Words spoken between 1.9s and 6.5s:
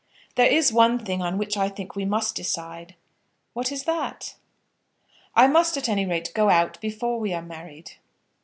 we must decide." "What is that?" "I must at any rate go